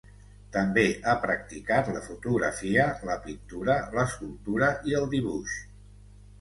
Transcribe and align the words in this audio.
També 0.53 0.85
ha 1.05 1.13
practicat 1.25 1.91
la 1.97 2.01
fotografia, 2.07 2.87
la 3.11 3.19
pintura, 3.29 3.79
l'escultura 3.99 4.75
i 4.93 5.01
el 5.05 5.09
dibuix. 5.17 5.63